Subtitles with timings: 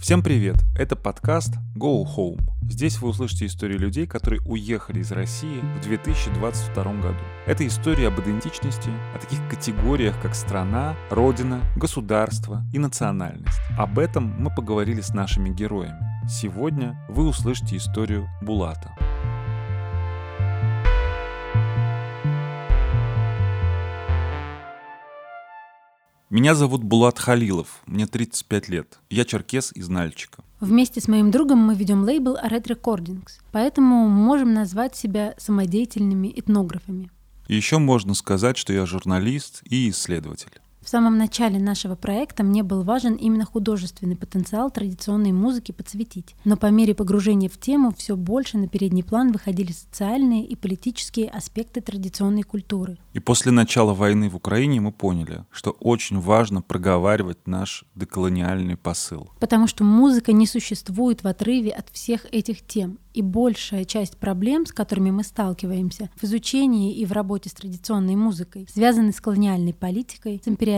[0.00, 0.64] Всем привет!
[0.78, 2.40] Это подкаст Go Home.
[2.62, 7.18] Здесь вы услышите истории людей, которые уехали из России в 2022 году.
[7.46, 13.58] Это история об идентичности, о таких категориях, как страна, родина, государство и национальность.
[13.76, 15.98] Об этом мы поговорили с нашими героями.
[16.28, 18.94] Сегодня вы услышите историю Булата.
[26.30, 28.98] Меня зовут Булат Халилов, мне 35 лет.
[29.08, 30.44] Я черкес из Нальчика.
[30.60, 37.10] Вместе с моим другом мы ведем лейбл Red Recordings, поэтому можем назвать себя самодеятельными этнографами.
[37.46, 40.60] Еще можно сказать, что я журналист и исследователь.
[40.88, 46.34] В самом начале нашего проекта мне был важен именно художественный потенциал традиционной музыки подсветить.
[46.46, 51.28] Но по мере погружения в тему все больше на передний план выходили социальные и политические
[51.28, 52.96] аспекты традиционной культуры.
[53.12, 59.28] И после начала войны в Украине мы поняли, что очень важно проговаривать наш деколониальный посыл.
[59.40, 62.98] Потому что музыка не существует в отрыве от всех этих тем.
[63.12, 68.14] И большая часть проблем, с которыми мы сталкиваемся в изучении и в работе с традиционной
[68.14, 70.77] музыкой, связаны с колониальной политикой, с империализмом.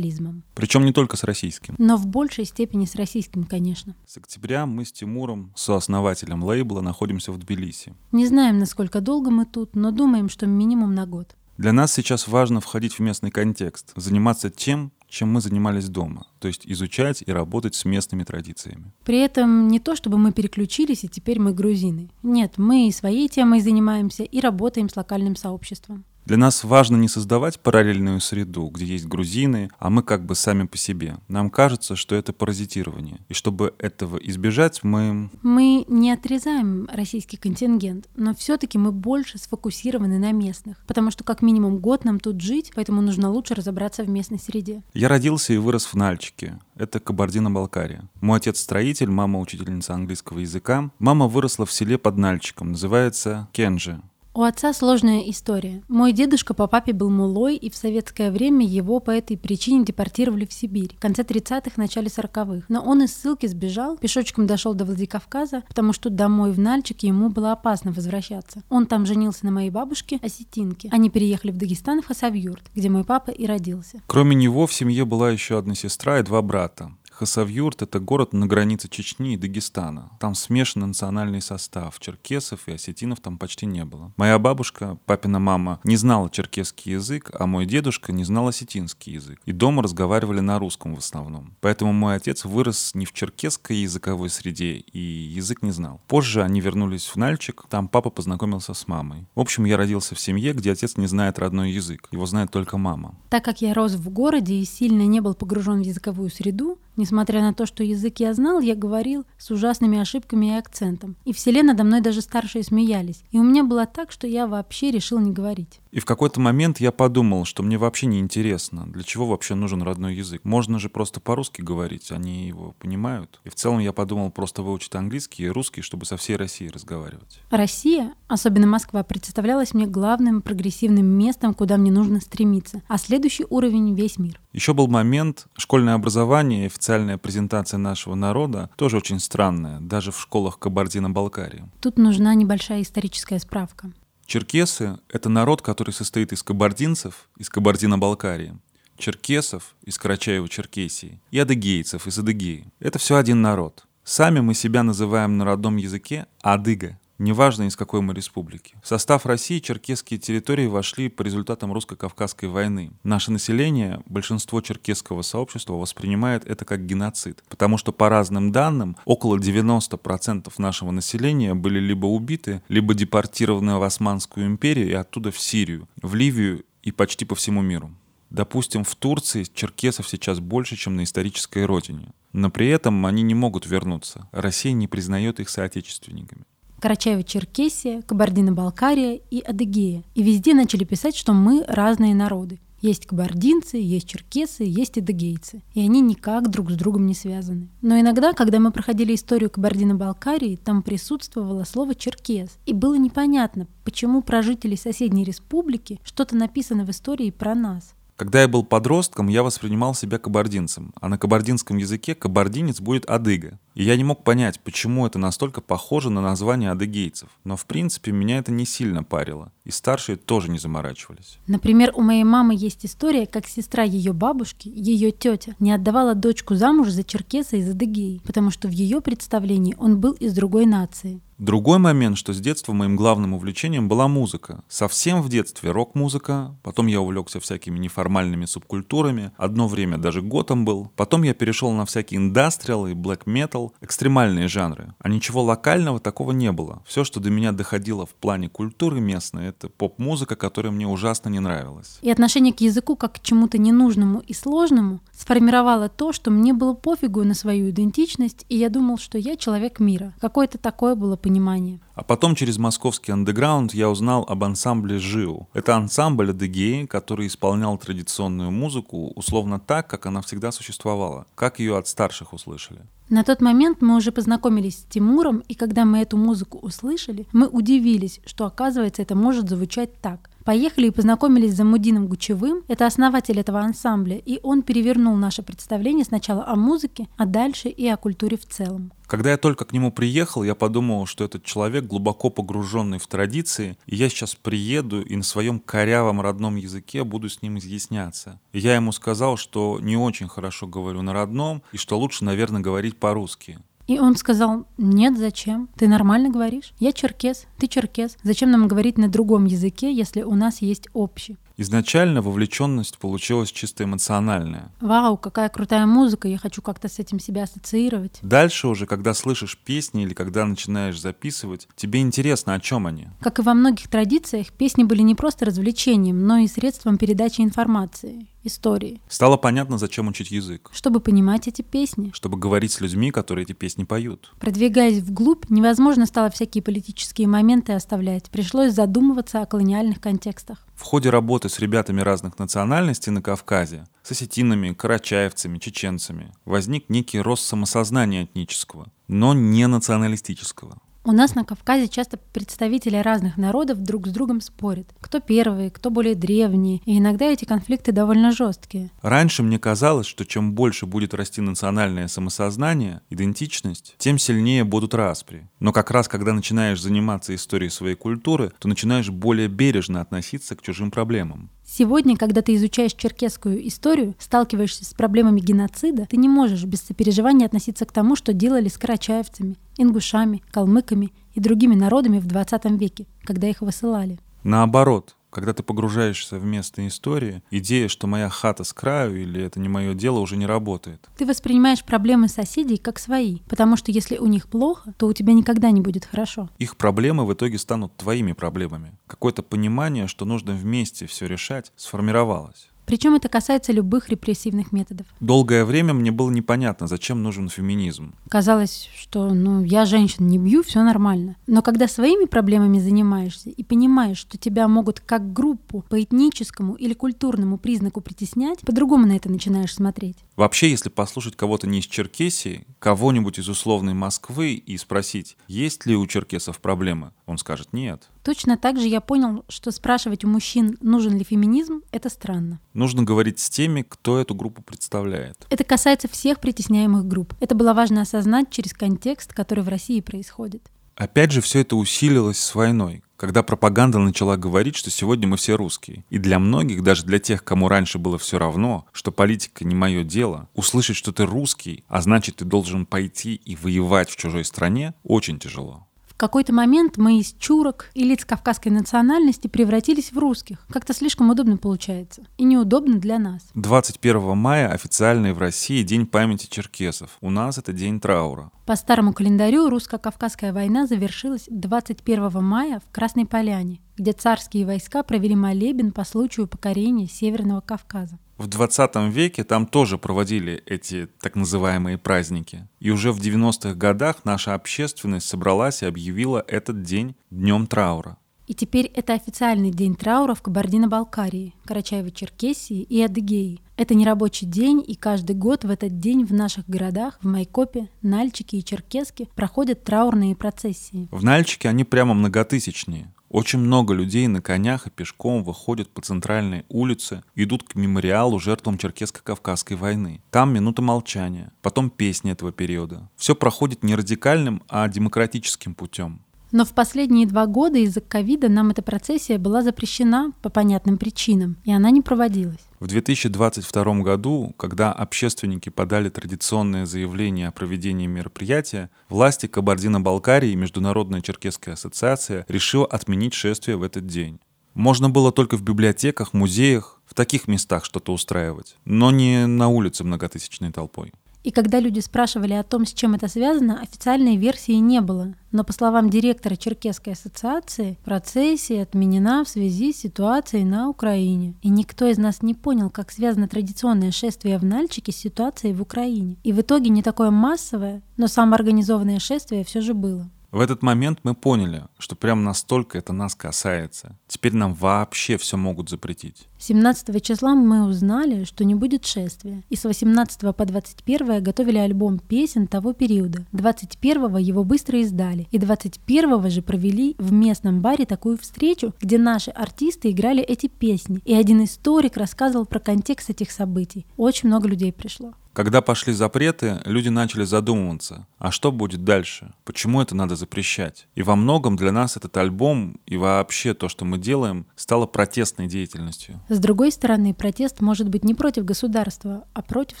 [0.54, 1.74] Причем не только с российским.
[1.78, 3.94] Но в большей степени с российским, конечно.
[4.06, 7.94] С октября мы с Тимуром, сооснователем лейбла, находимся в Тбилиси.
[8.12, 11.36] Не знаем, насколько долго мы тут, но думаем, что минимум на год.
[11.56, 16.48] Для нас сейчас важно входить в местный контекст, заниматься тем, чем мы занимались дома, то
[16.48, 18.92] есть изучать и работать с местными традициями.
[19.04, 22.10] При этом не то, чтобы мы переключились и теперь мы грузины.
[22.24, 26.04] Нет, мы и своей темой занимаемся, и работаем с локальным сообществом.
[26.26, 30.64] Для нас важно не создавать параллельную среду, где есть грузины, а мы как бы сами
[30.66, 31.18] по себе.
[31.28, 33.20] Нам кажется, что это паразитирование.
[33.28, 35.30] И чтобы этого избежать, мы...
[35.42, 41.42] Мы не отрезаем российский контингент, но все-таки мы больше сфокусированы на местных, потому что как
[41.42, 44.82] минимум год нам тут жить, поэтому нужно лучше разобраться в местной среде.
[44.94, 46.58] Я родился и вырос в Нальчике.
[46.74, 48.08] Это Кабардино-Балкария.
[48.20, 50.90] Мой отец строитель, мама учительница английского языка.
[50.98, 54.00] Мама выросла в селе под Нальчиком, называется Кенджи.
[54.36, 55.84] У отца сложная история.
[55.86, 60.44] Мой дедушка по папе был мулой, и в советское время его по этой причине депортировали
[60.44, 62.66] в Сибирь в конце 30-х, начале 40-х.
[62.68, 67.28] Но он из ссылки сбежал, пешочком дошел до Владикавказа, потому что домой в Нальчик ему
[67.28, 68.64] было опасно возвращаться.
[68.70, 70.88] Он там женился на моей бабушке, осетинке.
[70.90, 74.02] Они переехали в Дагестан, в Хасавюрт, где мой папа и родился.
[74.08, 76.90] Кроме него в семье была еще одна сестра и два брата.
[77.16, 80.10] Хасавюрт— это город на границе Чечни и Дагестана.
[80.18, 82.00] Там смешанный национальный состав.
[82.00, 84.12] Черкесов и осетинов там почти не было.
[84.16, 89.40] Моя бабушка, папина мама, не знала черкесский язык, а мой дедушка не знал осетинский язык.
[89.44, 91.54] И дома разговаривали на русском в основном.
[91.60, 96.00] Поэтому мой отец вырос не в черкесской языковой среде и язык не знал.
[96.08, 99.28] Позже они вернулись в Нальчик, там папа познакомился с мамой.
[99.36, 102.08] В общем, я родился в семье, где отец не знает родной язык.
[102.10, 103.14] Его знает только мама.
[103.30, 107.40] Так как я рос в городе и сильно не был погружен в языковую среду, Несмотря
[107.40, 111.16] на то, что язык я знал, я говорил с ужасными ошибками и акцентом.
[111.24, 113.24] И в селе надо мной даже старшие смеялись.
[113.30, 115.80] И у меня было так, что я вообще решил не говорить.
[115.94, 119.80] И в какой-то момент я подумал, что мне вообще не интересно, для чего вообще нужен
[119.80, 120.40] родной язык.
[120.44, 123.38] Можно же просто по-русски говорить, они его понимают.
[123.44, 127.40] И в целом я подумал просто выучить английский и русский, чтобы со всей Россией разговаривать.
[127.48, 132.82] Россия, особенно Москва, представлялась мне главным прогрессивным местом, куда мне нужно стремиться.
[132.88, 134.40] А следующий уровень— весь мир.
[134.52, 140.20] Еще был момент, школьное образование и официальная презентация нашего народа тоже очень странная, даже в
[140.20, 141.70] школах Кабардино-Балкарии.
[141.80, 143.92] Тут нужна небольшая историческая справка.
[144.26, 148.58] Черкесы— это народ, который состоит из кабардинцев, из Кабардино-Балкарии,
[148.96, 152.66] черкесов из Карачаева-Черкесии и адыгейцев из Адыгеи.
[152.80, 153.84] Это все один народ.
[154.02, 158.76] Сами мы себя называем на родном языке адыга, неважно из какой мы республики.
[158.82, 162.92] В состав России черкесские территории вошли по результатам русско-кавказской войны.
[163.02, 169.38] Наше население, большинство черкесского сообщества воспринимает это как геноцид, потому что по разным данным около
[169.38, 175.88] 90% нашего населения были либо убиты, либо депортированы в Османскую империю и оттуда в Сирию,
[176.00, 177.90] в Ливию и почти по всему миру.
[178.30, 182.08] Допустим, в Турции черкесов сейчас больше, чем на исторической родине.
[182.32, 184.28] Но при этом они не могут вернуться.
[184.32, 186.44] Россия не признает их соотечественниками.
[186.84, 190.04] Карачаево-Черкесия, Кабардино-Балкария и Адыгея.
[190.14, 192.60] И везде начали писать, что мы разные народы.
[192.82, 195.62] Есть кабардинцы, есть черкесы, есть адыгейцы.
[195.72, 197.70] И они никак друг с другом не связаны.
[197.80, 202.58] Но иногда, когда мы проходили историю Кабардино-Балкарии, там присутствовало слово «черкес».
[202.66, 207.94] И было непонятно, почему про жителей соседней республики что-то написано в истории про нас.
[208.16, 213.58] Когда я был подростком, я воспринимал себя кабардинцем, а на кабардинском языке кабардинец будет адыга.
[213.74, 217.28] И я не мог понять, почему это настолько похоже на название адыгейцев.
[217.42, 219.52] Но в принципе меня это не сильно парило.
[219.64, 221.38] И старшие тоже не заморачивались.
[221.46, 226.54] Например, у моей мамы есть история, как сестра ее бабушки, ее тетя, не отдавала дочку
[226.54, 231.20] замуж за черкеса из Адыгеи, потому что в ее представлении он был из другой нации.
[231.38, 234.62] Другой момент, что с детства моим главным увлечением была музыка.
[234.68, 240.92] Совсем в детстве рок-музыка, потом я увлекся всякими неформальными субкультурами, одно время даже готом был,
[240.94, 243.26] потом я перешел на всякие индастриал и блэк
[243.64, 244.94] метал, экстремальные жанры.
[244.98, 246.82] А ничего локального такого не было.
[246.86, 251.40] Все, что до меня доходило в плане культуры местной, это поп-музыка, которая мне ужасно не
[251.40, 251.98] нравилась.
[252.02, 256.74] И отношение к языку как к чему-то ненужному и сложному сформировало то, что мне было
[256.74, 260.14] пофигу на свою идентичность, и я думал, что я человек мира.
[260.20, 261.80] Какое-то такое было понимание.
[261.94, 265.48] А потом через московский андеграунд я узнал об ансамбле «Жиу».
[265.54, 271.78] Это ансамбль адыгеи, который исполнял традиционную музыку условно так, как она всегда существовала, как ее
[271.78, 272.80] от старших услышали.
[273.10, 277.46] На тот момент мы уже познакомились с Тимуром, и когда мы эту музыку услышали, мы
[277.48, 280.30] удивились, что оказывается это может звучать так.
[280.44, 286.04] Поехали и познакомились с Замудином Гучевым, это основатель этого ансамбля, и он перевернул наше представление
[286.04, 288.92] сначала о музыке, а дальше и о культуре в целом.
[289.06, 293.78] Когда я только к нему приехал, я подумал, что этот человек глубоко погруженный в традиции,
[293.86, 298.38] и я сейчас приеду и на своем корявом родном языке буду с ним изъясняться.
[298.52, 302.98] Я ему сказал, что не очень хорошо говорю на родном, и что лучше, наверное, говорить
[302.98, 303.58] по-русски.
[303.86, 305.68] И он сказал, нет, зачем?
[305.76, 306.72] Ты нормально говоришь?
[306.78, 308.16] Я черкес, ты черкес.
[308.22, 311.36] Зачем нам говорить на другом языке, если у нас есть общий?
[311.56, 314.72] Изначально вовлеченность получилась чисто эмоциональная.
[314.80, 318.18] Вау, какая крутая музыка, я хочу как-то с этим себя ассоциировать.
[318.22, 323.06] Дальше уже, когда слышишь песни или когда начинаешь записывать, тебе интересно, о чем они.
[323.20, 328.26] Как и во многих традициях, песни были не просто развлечением, но и средством передачи информации
[328.44, 329.00] истории.
[329.08, 330.70] Стало понятно, зачем учить язык.
[330.72, 332.10] Чтобы понимать эти песни.
[332.14, 334.32] Чтобы говорить с людьми, которые эти песни поют.
[334.38, 338.30] Продвигаясь вглубь, невозможно стало всякие политические моменты оставлять.
[338.30, 340.66] Пришлось задумываться о колониальных контекстах.
[340.74, 347.20] В ходе работы с ребятами разных национальностей на Кавказе, с осетинами, карачаевцами, чеченцами, возник некий
[347.20, 350.78] рост самосознания этнического, но не националистического.
[351.06, 354.88] У нас на Кавказе часто представители разных народов друг с другом спорят.
[355.02, 356.80] Кто первый, кто более древний.
[356.86, 358.90] И иногда эти конфликты довольно жесткие.
[359.02, 365.50] Раньше мне казалось, что чем больше будет расти национальное самосознание, идентичность, тем сильнее будут распри.
[365.60, 370.62] Но как раз когда начинаешь заниматься историей своей культуры, то начинаешь более бережно относиться к
[370.62, 371.50] чужим проблемам.
[371.66, 377.46] Сегодня, когда ты изучаешь черкесскую историю, сталкиваешься с проблемами геноцида, ты не можешь без сопереживания
[377.46, 383.06] относиться к тому, что делали с карачаевцами, ингушами, калмыками и другими народами в 20 веке,
[383.22, 384.18] когда их высылали.
[384.42, 389.58] Наоборот, когда ты погружаешься в место истории, идея, что моя хата с краю или это
[389.58, 391.08] не мое дело, уже не работает.
[391.18, 395.32] Ты воспринимаешь проблемы соседей как свои, потому что если у них плохо, то у тебя
[395.32, 396.48] никогда не будет хорошо.
[396.58, 398.92] Их проблемы в итоге станут твоими проблемами.
[399.08, 402.70] Какое-то понимание, что нужно вместе все решать, сформировалось.
[402.86, 405.06] Причем это касается любых репрессивных методов.
[405.20, 408.14] Долгое время мне было непонятно, зачем нужен феминизм.
[408.28, 411.36] Казалось, что ну я женщин не бью, все нормально.
[411.46, 416.94] Но когда своими проблемами занимаешься и понимаешь, что тебя могут как группу по этническому или
[416.94, 420.16] культурному признаку притеснять, по-другому на это начинаешь смотреть.
[420.36, 425.96] Вообще, если послушать кого-то не из Черкесии, кого-нибудь из условной Москвы и спросить, есть ли
[425.96, 428.10] у черкесов проблемы, он скажет нет.
[428.24, 432.58] Точно так же я понял, что спрашивать у мужчин, нужен ли феминизм, это странно.
[432.72, 435.46] Нужно говорить с теми, кто эту группу представляет.
[435.50, 437.34] Это касается всех притесняемых групп.
[437.40, 440.70] Это было важно осознать через контекст, который в России происходит.
[440.96, 445.54] Опять же, все это усилилось с войной, когда пропаганда начала говорить, что сегодня мы все
[445.56, 446.06] русские.
[446.08, 450.02] И для многих, даже для тех, кому раньше было все равно, что политика не мое
[450.02, 454.94] дело, услышать, что ты русский, а значит ты должен пойти и воевать в чужой стране,
[455.02, 455.86] очень тяжело.
[456.14, 460.64] В какой-то момент мы из чурок и лиц кавказской национальности превратились в русских.
[460.70, 462.22] Как-то слишком удобно получается.
[462.38, 463.42] И неудобно для нас.
[463.54, 467.18] 21 мая официальный в России День памяти черкесов.
[467.20, 468.52] У нас это день траура.
[468.64, 475.36] По старому календарю русско-кавказская война завершилась 21 мая в Красной Поляне, где царские войска провели
[475.36, 478.18] молебен по случаю покорения Северного Кавказа.
[478.36, 482.68] В 20 веке там тоже проводили эти так называемые праздники.
[482.80, 488.18] И уже в 90-х годах наша общественность собралась и объявила этот день днем траура.
[488.46, 493.62] И теперь это официальный день траура в Кабардино-Балкарии, Карачаево-Черкесии и Адыгеи.
[493.76, 497.88] Это не рабочий день, и каждый год в этот день в наших городах, в Майкопе,
[498.02, 501.08] Нальчике и Черкеске проходят траурные процессии.
[501.10, 503.13] В Нальчике они прямо многотысячные.
[503.34, 508.76] Очень много людей на конях и пешком выходят по центральной улице, идут к мемориалу жертвам
[508.76, 510.22] Черкесско-Кавказской войны.
[510.30, 513.10] Там минута молчания, потом песни этого периода.
[513.16, 516.23] Все проходит не радикальным, а демократическим путем.
[516.54, 521.56] Но в последние два года из-за ковида нам эта процессия была запрещена по понятным причинам,
[521.64, 522.60] и она не проводилась.
[522.78, 531.22] В 2022 году, когда общественники подали традиционное заявление о проведении мероприятия, власти Кабардино-Балкарии и Международная
[531.22, 534.38] Черкесская ассоциация решила отменить шествие в этот день.
[534.74, 540.04] Можно было только в библиотеках, музеях, в таких местах что-то устраивать, но не на улице
[540.04, 541.12] многотысячной толпой.
[541.44, 545.34] И когда люди спрашивали о том, с чем это связано, официальной версии не было.
[545.52, 551.54] Но по словам директора Черкесской ассоциации, процессия отменена в связи с ситуацией на Украине.
[551.60, 555.82] И никто из нас не понял, как связано традиционное шествие в Нальчике с ситуацией в
[555.82, 556.36] Украине.
[556.44, 560.30] И в итоге не такое массовое, но самоорганизованное шествие все же было.
[560.54, 564.16] В этот момент мы поняли, что прям настолько это нас касается.
[564.28, 566.46] Теперь нам вообще все могут запретить.
[566.60, 569.64] 17 числа мы узнали, что не будет шествия.
[569.68, 573.44] И с 18 по 21 готовили альбом песен того периода.
[573.50, 575.48] 21 его быстро издали.
[575.50, 581.20] И 21 же провели в местном баре такую встречу, где наши артисты играли эти песни.
[581.24, 584.06] И один историк рассказывал про контекст этих событий.
[584.16, 585.34] Очень много людей пришло.
[585.54, 589.52] Когда пошли запреты, люди начали задумываться, а что будет дальше?
[589.64, 591.06] Почему это надо запрещать?
[591.14, 595.68] И во многом для нас этот альбом и вообще то, что мы делаем, стало протестной
[595.68, 596.40] деятельностью.
[596.48, 600.00] С другой стороны, протест может быть не против государства, а против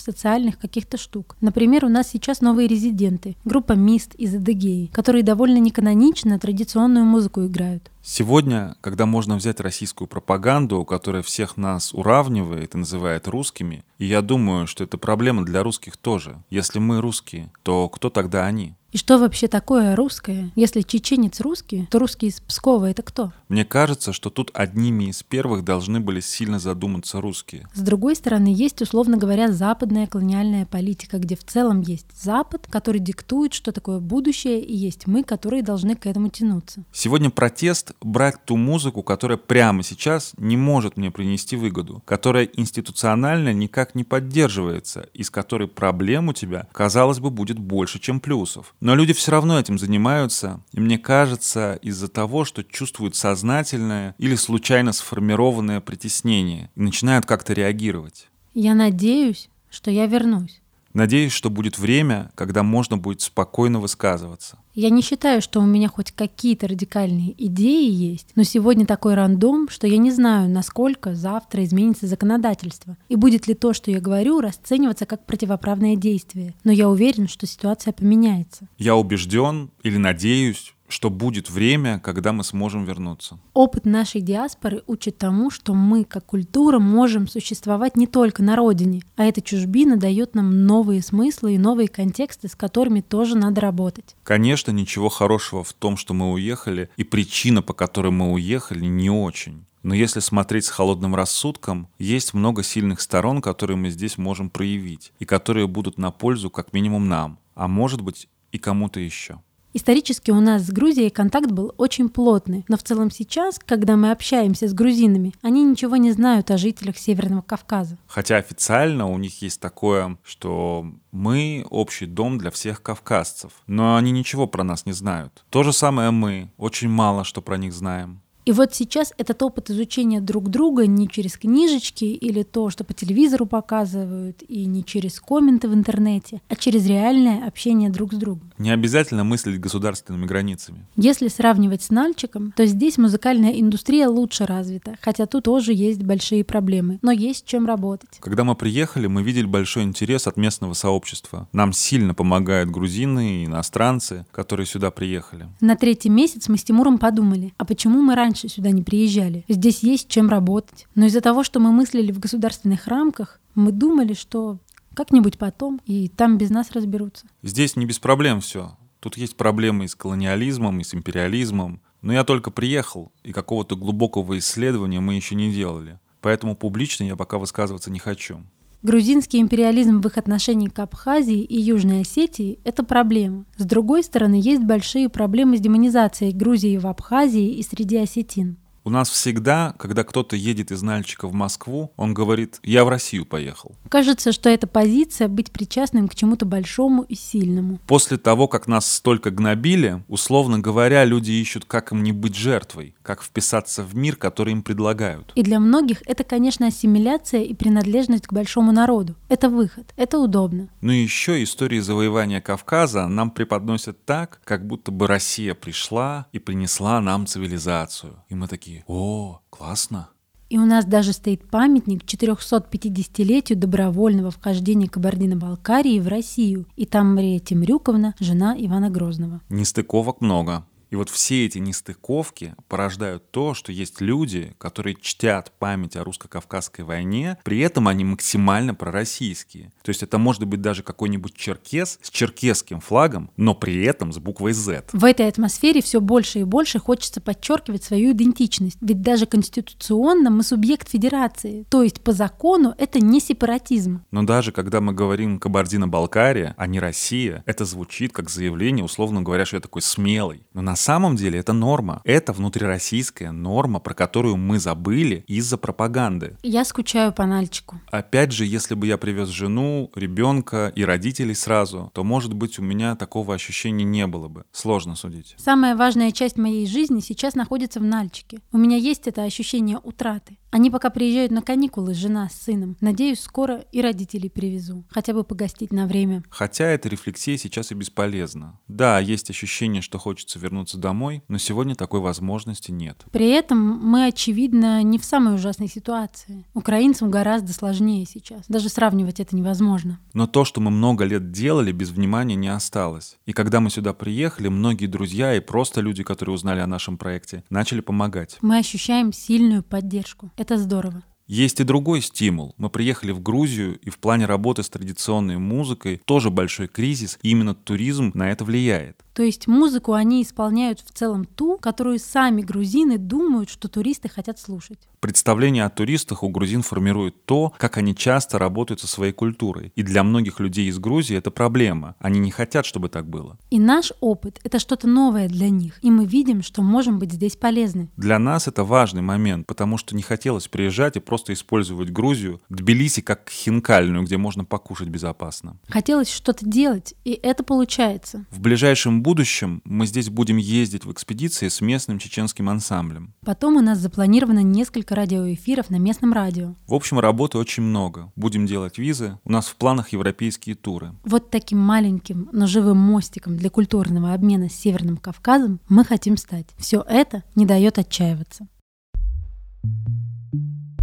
[0.00, 1.36] социальных каких-то штук.
[1.40, 7.46] Например, у нас сейчас новые резиденты, группа Мист из Адыгеи, которые довольно неканонично традиционную музыку
[7.46, 7.92] играют.
[8.06, 14.20] Сегодня, когда можно взять российскую пропаганду, которая всех нас уравнивает и называет русскими, и я
[14.20, 16.36] думаю, что это проблема для русских тоже.
[16.50, 18.74] Если мы русские, то кто тогда они?
[18.94, 20.52] И что вообще такое русское?
[20.54, 23.32] Если чеченец русский, то русский из Пскова это кто?
[23.48, 27.66] Мне кажется, что тут одними из первых должны были сильно задуматься русские.
[27.74, 33.00] С другой стороны, есть, условно говоря, западная колониальная политика, где в целом есть Запад, который
[33.00, 36.84] диктует, что такое будущее, и есть мы, которые должны к этому тянуться.
[36.92, 43.52] Сегодня протест— брать ту музыку, которая прямо сейчас не может мне принести выгоду, которая институционально
[43.52, 48.72] никак не поддерживается, из которой проблем у тебя, казалось бы, будет больше, чем плюсов.
[48.84, 54.34] Но люди все равно этим занимаются, и мне кажется, из-за того, что чувствуют сознательное или
[54.34, 58.28] случайно сформированное притеснение и начинают как-то реагировать.
[58.52, 60.60] Я надеюсь, что я вернусь.
[60.94, 64.58] Надеюсь, что будет время, когда можно будет спокойно высказываться.
[64.74, 69.68] Я не считаю, что у меня хоть какие-то радикальные идеи есть, но сегодня такой рандом,
[69.68, 74.40] что я не знаю, насколько завтра изменится законодательство, и будет ли то, что я говорю,
[74.40, 76.54] расцениваться как противоправное действие.
[76.62, 78.68] Но я уверен, что ситуация поменяется.
[78.78, 83.38] Я убежден или надеюсь, что будет время, когда мы сможем вернуться.
[83.52, 89.02] Опыт нашей диаспоры учит тому, что мы, как культура, можем существовать не только на родине,
[89.16, 94.16] а эта чужбина дает нам новые смыслы и новые контексты, с которыми тоже надо работать.
[94.22, 99.10] Конечно, ничего хорошего в том, что мы уехали, и причина, по которой мы уехали, не
[99.10, 99.64] очень.
[99.84, 105.12] Но если смотреть с холодным рассудком, есть много сильных сторон, которые мы здесь можем проявить,
[105.18, 109.40] и которые будут на пользу как минимум нам, а может быть и кому-то еще.
[109.76, 114.12] Исторически у нас с Грузией контакт был очень плотный, но в целом сейчас, когда мы
[114.12, 117.98] общаемся с грузинами, они ничего не знают о жителях Северного Кавказа.
[118.06, 124.12] Хотя официально у них есть такое, что мы общий дом для всех кавказцев, но они
[124.12, 125.44] ничего про нас не знают.
[125.50, 128.20] То же самое мы, очень мало что про них знаем.
[128.44, 132.92] И вот сейчас этот опыт изучения друг друга не через книжечки или то, что по
[132.92, 138.52] телевизору показывают, и не через комменты в интернете, а через реальное общение друг с другом.
[138.58, 140.86] Не обязательно мыслить государственными границами.
[140.96, 146.44] Если сравнивать с Нальчиком, то здесь музыкальная индустрия лучше развита, хотя тут тоже есть большие
[146.44, 148.08] проблемы, но есть чем работать.
[148.20, 151.48] Когда мы приехали, мы видели большой интерес от местного сообщества.
[151.52, 155.48] Нам сильно помогают грузины и иностранцы, которые сюда приехали.
[155.60, 159.44] На третий месяц мы с Тимуром подумали, а почему мы раньше раньше сюда не приезжали.
[159.48, 160.86] Здесь есть чем работать.
[160.96, 164.58] Но из-за того, что мы мыслили в государственных рамках, мы думали, что
[164.94, 167.26] как-нибудь потом, и там без нас разберутся.
[167.42, 168.76] Здесь не без проблем все.
[168.98, 171.80] Тут есть проблемы и с колониализмом, и с империализмом.
[172.02, 176.00] Но я только приехал, и какого-то глубокого исследования мы еще не делали.
[176.20, 178.40] Поэтому публично я пока высказываться не хочу.
[178.84, 183.46] Грузинский империализм в их отношении к Абхазии и Южной Осетии– это проблема.
[183.56, 188.58] С другой стороны, есть большие проблемы с демонизацией Грузии в Абхазии и среди осетин.
[188.86, 193.24] У нас всегда, когда кто-то едет из Нальчика в Москву, он говорит «я в Россию
[193.24, 193.74] поехал».
[193.88, 197.78] Кажется, что эта позиция быть причастным к чему-то большому и сильному.
[197.86, 202.94] После того, как нас столько гнобили, условно говоря, люди ищут, как им не быть жертвой,
[203.02, 205.32] как вписаться в мир, который им предлагают.
[205.34, 209.14] И для многих это, конечно, ассимиляция и принадлежность к большому народу.
[209.30, 210.68] Это выход, это удобно.
[210.82, 216.38] Ну и еще истории завоевания Кавказа нам преподносят так, как будто бы Россия пришла и
[216.38, 218.22] принесла нам цивилизацию.
[218.28, 220.08] И мы такие такие, о, классно.
[220.50, 226.66] И у нас даже стоит памятник 450-летию добровольного вхождения Кабардино-Балкарии в Россию.
[226.76, 229.40] И там Мария Темрюковна, жена Ивана Грозного.
[229.48, 230.66] Нестыковок много.
[230.94, 236.82] И вот все эти нестыковки порождают то, что есть люди, которые чтят память о русско-кавказской
[236.82, 239.72] войне, при этом они максимально пророссийские.
[239.82, 244.18] То есть это может быть даже какой-нибудь черкес с черкесским флагом, но при этом с
[244.18, 244.84] буквой Z.
[244.92, 248.78] В этой атмосфере все больше и больше хочется подчеркивать свою идентичность.
[248.80, 251.66] Ведь даже конституционно мы субъект федерации.
[251.70, 254.04] То есть по закону это не сепаратизм.
[254.12, 259.44] Но даже когда мы говорим Кабардино-Балкария, а не Россия, это звучит как заявление, условно говоря,
[259.44, 260.46] что я такой смелый.
[260.52, 262.00] Но на самом деле это норма.
[262.04, 266.36] Это внутрироссийская норма, про которую мы забыли из-за пропаганды.
[266.42, 267.80] Я скучаю по Нальчику.
[267.90, 272.62] Опять же, если бы я привез жену, ребенка и родителей сразу, то, может быть, у
[272.62, 274.44] меня такого ощущения не было бы.
[274.52, 275.34] Сложно судить.
[275.38, 278.40] Самая важная часть моей жизни сейчас находится в Нальчике.
[278.52, 280.38] У меня есть это ощущение утраты.
[280.54, 282.76] Они пока приезжают на каникулы, жена с сыном.
[282.80, 284.84] Надеюсь, скоро и родителей привезу.
[284.88, 286.22] Хотя бы погостить на время.
[286.30, 288.60] Хотя эта рефлексия сейчас и бесполезна.
[288.68, 293.04] Да, есть ощущение, что хочется вернуться домой, но сегодня такой возможности нет.
[293.12, 296.46] При этом мы, очевидно, не в самой ужасной ситуации.
[296.54, 298.42] Украинцам гораздо сложнее сейчас.
[298.48, 300.00] Даже сравнивать это невозможно.
[300.12, 303.16] Но то, что мы много лет делали, без внимания не осталось.
[303.26, 307.44] И когда мы сюда приехали, многие друзья и просто люди, которые узнали о нашем проекте,
[307.50, 308.38] начали помогать.
[308.42, 310.30] Мы ощущаем сильную поддержку.
[310.36, 311.02] Это здорово.
[311.26, 312.54] Есть и другой стимул.
[312.58, 317.30] Мы приехали в Грузию, и в плане работы с традиционной музыкой тоже большой кризис, и
[317.30, 319.03] именно туризм на это влияет.
[319.14, 324.40] То есть музыку они исполняют в целом ту, которую сами грузины думают, что туристы хотят
[324.40, 324.88] слушать.
[324.98, 329.70] Представление о туристах у грузин формирует то, как они часто работают со своей культурой.
[329.76, 331.94] И для многих людей из Грузии это проблема.
[331.98, 333.36] Они не хотят, чтобы так было.
[333.50, 335.78] И наш опыт— это что-то новое для них.
[335.82, 337.90] И мы видим, что можем быть здесь полезны.
[337.98, 343.02] Для нас это важный момент, потому что не хотелось приезжать и просто использовать Грузию, Тбилиси
[343.02, 345.58] как хинкальную, где можно покушать безопасно.
[345.68, 348.24] Хотелось что-то делать, и это получается.
[348.30, 353.14] В ближайшем будущем мы здесь будем ездить в экспедиции с местным чеченским ансамблем.
[353.20, 356.56] Потом у нас запланировано несколько радиоэфиров на местном радио.
[356.66, 358.10] В общем, работы очень много.
[358.16, 359.18] Будем делать визы.
[359.22, 360.94] У нас в планах европейские туры.
[361.04, 366.46] Вот таким маленьким, но живым мостиком для культурного обмена с Северным Кавказом мы хотим стать.
[366.56, 368.48] Все это не дает отчаиваться.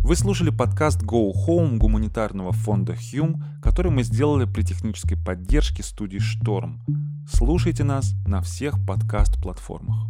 [0.04, 6.18] Вы слушали подкаст Go Home гуманитарного фонда Hume, который мы сделали при технической поддержке студии
[6.18, 6.82] Шторм.
[7.30, 10.10] Слушайте нас на всех подкаст-платформах.